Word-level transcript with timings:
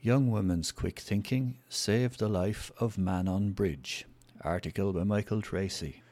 Young 0.00 0.30
Woman's 0.30 0.70
Quick 0.70 1.00
Thinking 1.00 1.58
Saved 1.68 2.20
the 2.20 2.28
Life 2.28 2.70
of 2.78 2.98
Man 2.98 3.26
on 3.26 3.50
Bridge. 3.50 4.06
Article 4.42 4.92
by 4.92 5.02
Michael 5.02 5.42
Tracy. 5.42 6.04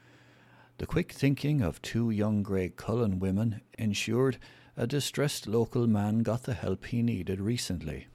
The 0.77 0.85
quick 0.85 1.13
thinking 1.13 1.61
of 1.61 1.81
two 1.81 2.09
young 2.09 2.43
Graiguecullen 2.43 3.19
women 3.19 3.61
ensured 3.77 4.39
a 4.75 4.87
distressed 4.87 5.47
local 5.47 5.87
man 5.87 6.19
got 6.19 6.43
the 6.43 6.53
help 6.53 6.87
he 6.87 7.01
needed 7.01 7.39
recently. 7.39 8.07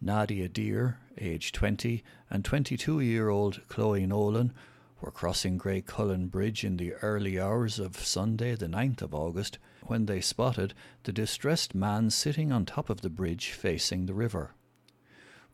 Nadia 0.00 0.48
Deer, 0.48 0.98
aged 1.18 1.54
20, 1.54 2.02
and 2.28 2.44
22 2.44 2.98
year 2.98 3.28
old 3.28 3.60
Chloe 3.68 4.06
Nolan 4.06 4.52
were 5.00 5.10
crossing 5.10 5.58
Graiguecullen 5.58 6.30
Bridge 6.30 6.64
in 6.64 6.76
the 6.76 6.94
early 6.94 7.38
hours 7.40 7.78
of 7.78 7.96
Sunday, 7.96 8.54
the 8.54 8.66
9th 8.66 9.02
of 9.02 9.14
August, 9.14 9.58
when 9.82 10.06
they 10.06 10.20
spotted 10.20 10.74
the 11.04 11.12
distressed 11.12 11.74
man 11.74 12.10
sitting 12.10 12.50
on 12.52 12.64
top 12.66 12.90
of 12.90 13.00
the 13.00 13.10
bridge 13.10 13.50
facing 13.50 14.06
the 14.06 14.14
river. 14.14 14.54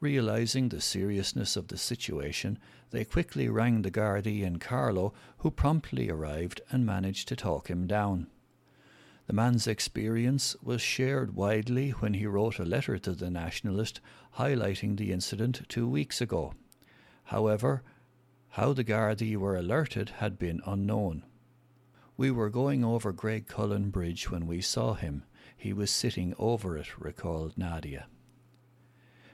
Realizing 0.01 0.69
the 0.69 0.81
seriousness 0.81 1.57
of 1.57 1.69
the 1.69 1.79
situation, 1.79 2.59
they 2.91 3.05
quickly 3.05 3.49
rang 3.49 3.83
the 3.83 3.91
Gardaí 3.91 4.43
in 4.43 4.59
Carlow, 4.59 5.13
who 5.39 5.51
promptly 5.51 6.11
arrived 6.11 6.61
and 6.71 6.85
managed 6.85 7.29
to 7.29 7.37
talk 7.37 7.69
him 7.69 7.87
down. 7.87 8.27
The 9.27 9.33
man's 9.33 9.67
experience 9.67 10.55
was 10.63 10.83
shared 10.83 11.35
widely 11.35 11.91
when 11.91 12.15
he 12.15 12.27
wrote 12.27 12.59
a 12.59 12.65
letter 12.65 12.99
to 12.99 13.13
the 13.13 13.31
Nationalist 13.31 14.01
highlighting 14.37 14.97
the 14.97 15.13
incident 15.13 15.63
two 15.69 15.89
weeks 15.89 16.21
ago. 16.21 16.53
However, 17.25 17.83
how 18.55 18.73
the 18.73 18.85
Gardaí 18.85 19.37
were 19.37 19.57
alerted 19.57 20.11
had 20.21 20.39
been 20.39 20.61
unknown. 20.65 21.25
We 22.17 22.31
were 22.31 22.51
going 22.51 22.85
over 22.85 23.13
Graiguecullen 23.13 23.91
Bridge 23.91 24.31
when 24.31 24.47
we 24.47 24.61
saw 24.61 24.95
him. 24.95 25.25
He 25.57 25.73
was 25.73 25.91
sitting 25.91 26.37
over 26.39 26.79
it, 26.79 26.97
recalled 26.97 27.59
Nadia. 27.59 28.07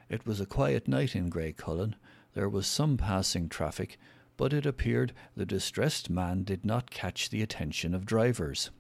It 0.09 0.25
was 0.25 0.41
a 0.41 0.47
quiet 0.47 0.89
night 0.89 1.15
in 1.15 1.29
Graiguecullen. 1.29 1.97
There 2.33 2.49
was 2.49 2.67
some 2.67 2.97
passing 2.97 3.51
traffic, 3.51 3.99
but 4.39 4.55
it 4.55 4.65
appeared 4.65 5.13
the 5.37 5.45
distressed 5.45 6.09
man 6.09 6.43
did 6.43 6.65
not 6.65 6.91
catch 6.91 7.29
the 7.29 7.43
attention 7.43 7.95
of 7.95 8.07
drivers. 8.07 8.71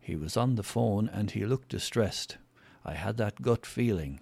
He 0.00 0.16
was 0.16 0.36
on 0.36 0.56
the 0.56 0.64
phone 0.64 1.08
and 1.08 1.30
he 1.30 1.46
looked 1.46 1.68
distressed. 1.68 2.36
I 2.84 2.94
had 2.94 3.16
that 3.18 3.42
gut 3.42 3.64
feeling. 3.64 4.18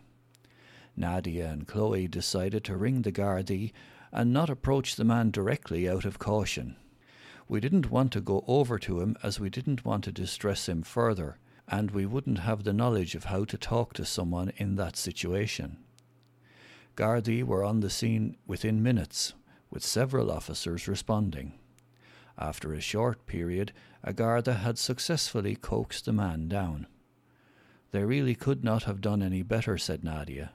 Nadia 0.95 1.49
and 1.49 1.67
Chloe 1.67 2.09
decided 2.09 2.63
to 2.65 2.77
ring 2.77 3.01
the 3.01 3.13
Gardaí 3.13 3.73
and 4.17 4.33
not 4.33 4.49
approach 4.49 4.97
the 4.97 5.05
man 5.05 5.31
directly 5.31 5.87
out 5.87 6.07
of 6.07 6.19
caution. 6.19 6.75
We 7.49 7.61
didn't 7.61 7.91
want 7.91 8.13
to 8.13 8.21
go 8.23 8.43
over 8.49 8.79
to 8.79 9.01
him 9.01 9.15
as 9.23 9.39
we 9.39 9.51
didn't 9.51 9.85
want 9.85 10.05
to 10.05 10.13
distress 10.13 10.69
him 10.69 10.83
further, 10.83 11.39
and 11.69 11.91
we 11.91 12.07
wouldn't 12.07 12.39
have 12.39 12.65
the 12.65 12.73
knowledge 12.73 13.15
of 13.15 13.25
how 13.25 13.45
to 13.45 13.59
talk 13.59 13.93
to 13.93 14.07
someone 14.07 14.53
in 14.57 14.77
that 14.77 14.97
situation. 14.97 15.77
Gardaí 16.97 17.45
were 17.45 17.63
on 17.63 17.81
the 17.81 17.91
scene 17.91 18.37
within 18.47 18.83
minutes, 18.83 19.35
with 19.71 19.85
several 19.85 20.31
officers 20.31 20.89
responding. 20.89 21.53
After 22.39 22.73
a 22.73 22.81
short 22.81 23.27
period, 23.27 23.73
a 24.03 24.15
Garda 24.15 24.55
had 24.55 24.79
successfully 24.79 25.57
coaxed 25.57 26.07
the 26.07 26.13
man 26.15 26.49
down. 26.49 26.87
They 27.91 28.05
really 28.05 28.35
could 28.35 28.65
not 28.65 28.85
have 28.85 29.03
done 29.03 29.23
any 29.23 29.43
better, 29.43 29.77
said 29.77 30.03
Nadia. 30.03 30.53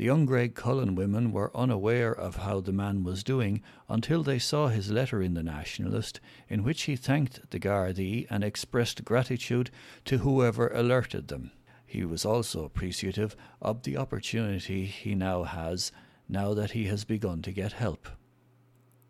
The 0.00 0.06
young 0.06 0.26
Graiguecullen 0.26 0.94
women 0.94 1.30
were 1.30 1.54
unaware 1.54 2.10
of 2.10 2.36
how 2.36 2.60
the 2.60 2.72
man 2.72 3.04
was 3.04 3.22
doing 3.22 3.60
until 3.86 4.22
they 4.22 4.38
saw 4.38 4.68
his 4.68 4.90
letter 4.90 5.20
in 5.20 5.34
the 5.34 5.42
Nationalist, 5.42 6.20
in 6.48 6.62
which 6.62 6.84
he 6.84 6.96
thanked 6.96 7.50
the 7.50 7.60
Gardaí 7.60 8.26
and 8.30 8.42
expressed 8.42 9.04
gratitude 9.04 9.70
to 10.06 10.16
whoever 10.16 10.68
alerted 10.68 11.28
them. 11.28 11.50
He 11.84 12.02
was 12.02 12.24
also 12.24 12.64
appreciative 12.64 13.36
of 13.60 13.82
the 13.82 13.98
opportunity 13.98 14.86
he 14.86 15.14
now 15.14 15.42
has, 15.42 15.92
now 16.30 16.54
that 16.54 16.70
he 16.70 16.86
has 16.86 17.04
begun 17.04 17.42
to 17.42 17.52
get 17.52 17.72
help. 17.72 18.08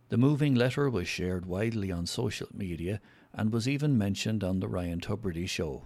The 0.08 0.19
moving 0.19 0.56
letter 0.56 0.91
was 0.91 1.06
shared 1.06 1.47
widely 1.47 1.92
on 1.92 2.06
social 2.06 2.48
media 2.53 3.00
and 3.32 3.53
was 3.53 3.69
even 3.69 3.97
mentioned 3.97 4.42
on 4.42 4.59
the 4.59 4.66
Ryan 4.66 4.98
Tubridy 4.98 5.48
show. 5.48 5.84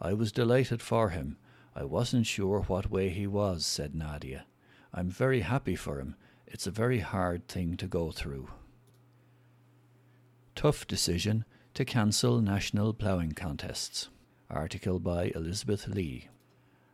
I 0.00 0.12
was 0.12 0.30
delighted 0.30 0.82
for 0.82 1.08
him. 1.08 1.36
I 1.76 1.84
wasn't 1.84 2.26
sure 2.26 2.60
what 2.60 2.90
way 2.90 3.08
he 3.08 3.26
was, 3.26 3.66
said 3.66 3.94
Nadia. 3.94 4.46
I'm 4.92 5.08
very 5.08 5.40
happy 5.40 5.74
for 5.74 5.98
him. 5.98 6.14
It's 6.46 6.66
a 6.66 6.70
very 6.70 7.00
hard 7.00 7.48
thing 7.48 7.76
to 7.78 7.88
go 7.88 8.12
through. 8.12 8.48
Tough 10.54 10.86
decision 10.86 11.44
to 11.74 11.84
cancel 11.84 12.40
national 12.40 12.94
ploughing 12.94 13.32
contests. 13.32 14.08
Article 14.48 15.00
by 15.00 15.32
Elizabeth 15.34 15.88
Lee. 15.88 16.28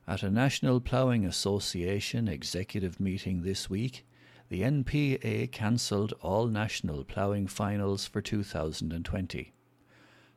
At 0.08 0.22
a 0.22 0.30
National 0.30 0.80
Ploughing 0.80 1.26
Association 1.26 2.26
executive 2.26 2.98
meeting 2.98 3.42
this 3.42 3.68
week, 3.68 4.06
the 4.48 4.62
NPA 4.62 5.52
cancelled 5.52 6.14
all 6.22 6.46
national 6.46 7.04
ploughing 7.04 7.46
finals 7.46 8.06
for 8.06 8.22
2020. 8.22 9.52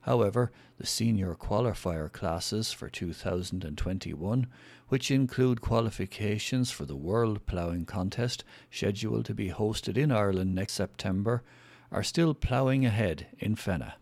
However, 0.03 0.51
the 0.77 0.85
senior 0.85 1.33
qualifier 1.33 2.11
classes 2.11 2.73
for 2.73 2.89
2021, 2.89 4.47
which 4.89 5.09
include 5.09 5.61
qualifications 5.61 6.71
for 6.71 6.83
the 6.83 6.97
World 6.97 7.45
Ploughing 7.45 7.85
Contest 7.85 8.43
scheduled 8.69 9.23
to 9.25 9.33
be 9.33 9.49
hosted 9.49 9.95
in 9.95 10.11
Ireland 10.11 10.53
next 10.53 10.73
September, 10.73 11.41
are 11.89 12.03
still 12.03 12.33
ploughing 12.33 12.85
ahead 12.85 13.27
in 13.39 13.55
Fenagh. 13.55 13.93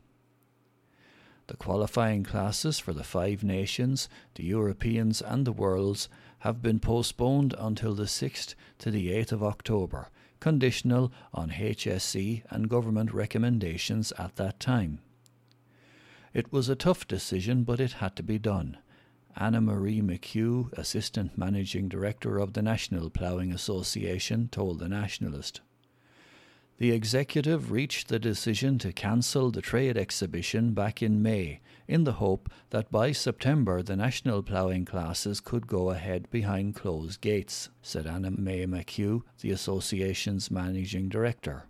The 1.45 1.57
qualifying 1.57 2.23
classes 2.23 2.79
for 2.79 2.94
the 2.94 3.03
Five 3.03 3.44
Nations, 3.44 4.09
the 4.33 4.44
Europeans, 4.44 5.22
and 5.22 5.45
the 5.45 5.51
Worlds 5.51 6.09
have 6.39 6.63
been 6.63 6.79
postponed 6.79 7.53
until 7.59 7.94
the 7.94 8.06
6th 8.06 8.56
to 8.79 8.89
the 8.89 9.12
8th 9.12 9.33
of 9.33 9.44
October, 9.44 10.09
conditional 10.39 11.12
on 11.31 11.51
HSE 11.51 12.41
and 12.50 12.69
government 12.69 13.13
recommendations 13.13 14.12
at 14.18 14.38
that 14.38 14.59
time. 14.59 15.00
It 16.34 16.52
was 16.52 16.69
a 16.69 16.75
tough 16.75 17.08
decision, 17.08 17.64
but 17.64 17.80
it 17.80 17.94
had 17.94 18.16
to 18.16 18.24
be 18.24 18.40
done. 18.40 18.78
Anna 19.36 19.62
Marie 19.62 20.02
McHugh, 20.02 20.72
Assistant 20.74 21.38
Managing 21.38 21.90
Director 21.90 22.38
of 22.38 22.53
the 22.53 22.62
National 22.62 23.09
Ploughing 23.09 23.52
Association, 23.52 24.47
told 24.50 24.80
The 24.80 24.88
Nationalist. 24.90 25.62
The 26.78 26.92
executive 26.92 27.72
reached 27.72 28.08
the 28.08 28.18
decision 28.18 28.80
to 28.80 28.92
cancel 28.92 29.52
the 29.52 29.62
trade 29.62 29.97
exhibition 29.97 30.74
back 30.74 31.03
in 31.03 31.22
May 31.22 31.59
in 31.88 32.06
the 32.06 32.14
hope 32.14 32.50
that 32.72 32.90
by 32.90 33.12
September 33.12 33.84
the 33.84 33.96
national 33.96 34.42
ploughing 34.42 34.86
classes 34.86 35.42
could 35.42 35.68
go 35.68 35.92
ahead 35.92 36.28
behind 36.31 36.75
closed 36.75 37.22
gates, 37.22 37.69
said 37.84 38.08
Anna 38.08 38.31
May 38.31 38.66
McHugh, 38.66 39.22
the 39.42 39.52
association's 39.52 40.50
managing 40.50 41.08
director. 41.08 41.66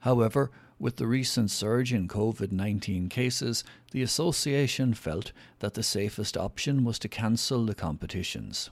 However, 0.00 0.52
with 0.82 0.96
the 0.96 1.06
recent 1.06 1.48
surge 1.48 1.92
in 1.92 2.08
COVID 2.08 2.50
19 2.50 3.08
cases, 3.08 3.62
the 3.92 4.02
association 4.02 4.92
felt 4.94 5.30
that 5.60 5.74
the 5.74 5.82
safest 5.82 6.36
option 6.36 6.82
was 6.82 6.98
to 6.98 7.08
cancel 7.08 7.64
the 7.64 7.74
competitions. 7.74 8.68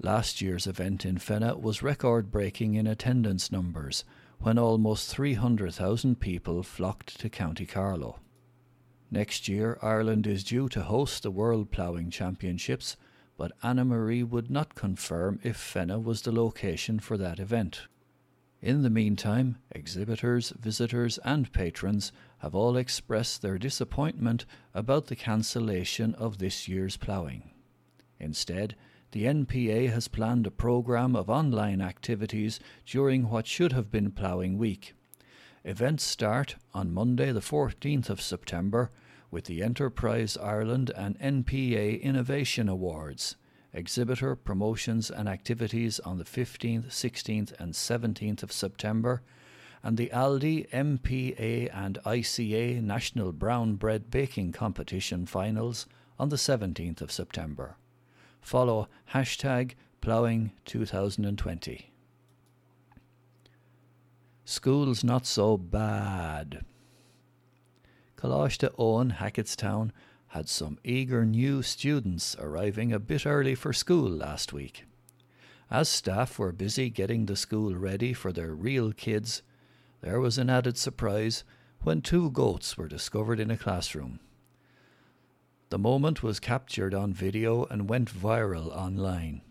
Last 0.00 0.40
year's 0.40 0.68
event 0.68 1.04
in 1.04 1.16
Fenagh 1.16 1.60
was 1.60 1.82
record 1.82 2.30
breaking 2.30 2.76
in 2.76 2.86
attendance 2.86 3.50
numbers, 3.50 4.04
when 4.38 4.58
almost 4.58 5.10
300,000 5.10 6.20
people 6.20 6.62
flocked 6.62 7.18
to 7.18 7.28
County 7.28 7.66
Carlow. 7.66 8.20
Next 9.10 9.48
year, 9.48 9.76
Ireland 9.82 10.24
is 10.24 10.44
due 10.44 10.68
to 10.68 10.82
host 10.82 11.24
the 11.24 11.32
World 11.32 11.72
Ploughing 11.72 12.10
Championships, 12.10 12.96
but 13.36 13.50
Anna 13.60 13.84
Marie 13.84 14.22
would 14.22 14.52
not 14.52 14.76
confirm 14.76 15.40
if 15.42 15.56
Fenagh 15.56 16.04
was 16.04 16.22
the 16.22 16.30
location 16.30 17.00
for 17.00 17.16
that 17.16 17.40
event. 17.40 17.88
In 18.60 18.82
the 18.82 18.90
meantime, 18.90 19.58
exhibitors, 19.70 20.52
visitors, 20.58 21.18
and 21.24 21.52
patrons 21.52 22.10
have 22.38 22.56
all 22.56 22.76
expressed 22.76 23.40
their 23.40 23.56
disappointment 23.56 24.46
about 24.74 25.06
the 25.06 25.16
cancellation 25.16 26.14
of 26.16 26.38
this 26.38 26.66
year's 26.66 26.96
ploughing. 26.96 27.50
Instead, 28.18 28.74
the 29.12 29.24
NPA 29.24 29.92
has 29.92 30.08
planned 30.08 30.46
a 30.46 30.50
programme 30.50 31.14
of 31.14 31.30
online 31.30 31.80
activities 31.80 32.58
during 32.84 33.30
what 33.30 33.46
should 33.46 33.72
have 33.72 33.92
been 33.92 34.10
ploughing 34.10 34.58
week. 34.58 34.92
Events 35.64 36.02
start 36.02 36.56
on 36.74 36.92
Monday, 36.92 37.30
the 37.30 37.40
14th 37.40 38.10
of 38.10 38.20
September, 38.20 38.90
with 39.30 39.44
the 39.44 39.62
Enterprise 39.62 40.36
Ireland 40.36 40.90
and 40.96 41.18
NPA 41.20 42.02
Innovation 42.02 42.68
Awards, 42.68 43.36
exhibitor 43.78 44.34
promotions 44.36 45.10
and 45.10 45.28
activities 45.28 46.00
on 46.00 46.18
the 46.18 46.24
15th, 46.24 46.88
16th, 46.88 47.52
and 47.58 47.72
17th 47.72 48.42
of 48.42 48.52
September, 48.52 49.22
and 49.82 49.96
the 49.96 50.10
Aldi, 50.12 50.68
NPA, 50.70 51.70
and 51.72 51.98
ICA 52.04 52.82
National 52.82 53.32
Brown 53.32 53.76
Bread 53.76 54.10
Baking 54.10 54.52
Competition 54.52 55.24
finals 55.24 55.86
on 56.18 56.28
the 56.28 56.36
17th 56.36 57.00
of 57.00 57.12
September 57.12 57.76
follow 58.40 58.88
hashtag 59.12 59.72
ploughing 60.00 60.52
2020. 60.64 61.92
School's 64.44 65.04
not 65.04 65.26
so 65.26 65.58
bad. 65.58 66.64
Coláiste 68.16 68.70
Eoin, 68.78 69.18
Hacketstown, 69.18 69.90
had 70.28 70.48
some 70.48 70.78
eager 70.84 71.24
new 71.24 71.62
students 71.62 72.36
arriving 72.38 72.92
a 72.92 72.98
bit 72.98 73.26
early 73.26 73.54
for 73.54 73.72
school 73.72 74.10
last 74.10 74.52
week. 74.52 74.84
As 75.70 75.88
staff 75.88 76.38
were 76.38 76.52
busy 76.52 76.90
getting 76.90 77.26
the 77.26 77.36
school 77.36 77.74
ready 77.74 78.12
for 78.12 78.32
their 78.32 78.54
real 78.54 78.92
kids, 78.92 79.42
there 80.00 80.20
was 80.20 80.38
an 80.38 80.50
added 80.50 80.76
surprise 80.76 81.44
when 81.82 82.00
two 82.00 82.30
goats 82.30 82.76
were 82.76 82.88
discovered 82.88 83.40
in 83.40 83.50
a 83.50 83.56
classroom. 83.56 84.20
The 85.70 85.78
moment 85.78 86.22
was 86.22 86.40
captured 86.40 86.94
on 86.94 87.12
video 87.12 87.64
and 87.64 87.88
went 87.88 88.10
viral 88.10 88.68
online. 88.74 89.42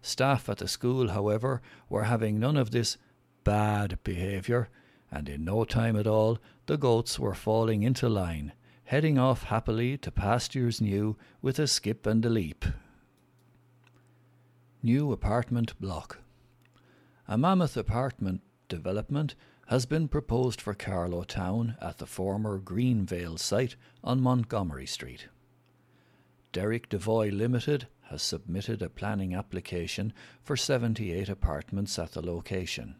Staff 0.00 0.48
at 0.48 0.58
the 0.58 0.68
school, 0.68 1.08
however, 1.08 1.60
were 1.88 2.04
having 2.04 2.38
none 2.38 2.56
of 2.56 2.70
this 2.70 2.96
bad 3.44 3.98
behaviour, 4.04 4.68
and 5.10 5.28
in 5.28 5.44
no 5.44 5.64
time 5.64 5.96
at 5.96 6.06
all 6.06 6.38
the 6.66 6.78
goats 6.78 7.18
were 7.18 7.34
falling 7.34 7.82
into 7.82 8.08
line, 8.08 8.52
heading 8.88 9.18
off 9.18 9.42
happily 9.42 9.98
to 9.98 10.10
pastures 10.10 10.80
new 10.80 11.14
with 11.42 11.58
a 11.58 11.66
skip 11.66 12.06
and 12.06 12.24
a 12.24 12.28
leap. 12.30 12.64
New 14.82 15.12
apartment 15.12 15.78
block. 15.78 16.20
A 17.28 17.36
mammoth 17.36 17.76
apartment 17.76 18.40
development 18.66 19.34
has 19.66 19.84
been 19.84 20.08
proposed 20.08 20.58
for 20.58 20.72
Carlow 20.72 21.22
Town 21.24 21.76
at 21.82 21.98
the 21.98 22.06
former 22.06 22.58
Greenvale 22.58 23.38
site 23.38 23.76
on 24.02 24.22
Montgomery 24.22 24.86
Street. 24.86 25.28
Derek 26.52 26.88
Devoy 26.88 27.30
Limited 27.30 27.88
has 28.04 28.22
submitted 28.22 28.80
a 28.80 28.88
planning 28.88 29.34
application 29.34 30.14
for 30.42 30.56
78 30.56 31.28
apartments 31.28 31.98
at 31.98 32.12
the 32.12 32.24
location. 32.24 32.94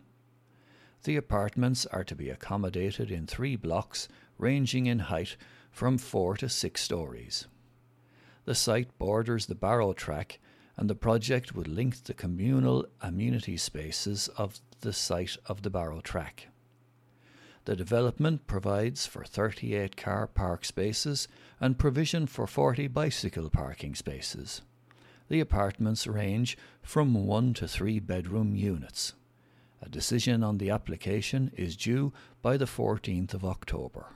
The 1.05 1.17
apartments 1.17 1.87
are 1.87 2.05
to 2.05 2.15
be 2.15 2.29
accommodated 2.29 3.11
in 3.11 3.27
three 3.27 3.57
blocks 3.57 4.09
ranging 4.37 4.87
in 4.87 4.99
height 4.99 5.37
from 5.71 5.99
four 5.99 6.37
to 6.39 6.49
six 6.49 6.83
stories. 6.83 7.47
The 8.45 8.55
site 8.55 8.99
borders 8.99 9.47
the 9.47 9.55
Barrow 9.55 9.93
Track 9.93 10.39
and 10.77 10.89
the 10.89 10.95
project 10.95 11.55
would 11.55 11.69
link 11.69 12.05
the 12.05 12.15
communal 12.15 12.87
amenity 13.01 13.57
spaces 13.57 14.29
of 14.37 14.61
the 14.81 14.93
site 14.93 15.37
of 15.47 15.63
the 15.63 15.71
Barrow 15.71 16.01
Track. 16.01 16.49
The 17.65 17.77
development 17.77 18.47
provides 18.47 19.07
for 19.07 19.25
38 19.25 19.97
car 19.97 20.27
park 20.27 20.65
spaces 20.65 21.29
and 21.61 21.79
provision 21.79 22.27
for 22.27 22.47
40 22.47 22.89
bicycle 22.89 23.51
parking 23.51 23.95
spaces. 23.95 24.63
The 25.29 25.41
apartments 25.41 26.07
range 26.07 26.57
from 26.81 27.27
one 27.27 27.53
to 27.55 27.69
three 27.69 27.99
bedroom 27.99 28.57
units. 28.57 29.13
A 29.81 29.89
decision 29.89 30.43
on 30.43 30.59
the 30.59 30.71
application 30.71 31.51
is 31.57 31.77
due 31.77 32.13
by 32.43 32.57
the 32.57 32.65
14th 32.65 33.35
of 33.35 33.45
October. 33.45 34.07